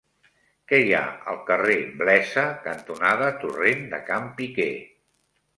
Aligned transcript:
Què 0.71 0.77
hi 0.85 0.95
ha 0.99 1.01
al 1.33 1.37
carrer 1.49 1.75
Blesa 2.01 2.47
cantonada 2.65 3.31
Torrent 3.45 3.87
de 3.93 4.01
Can 4.09 4.29
Piquer? 4.41 4.71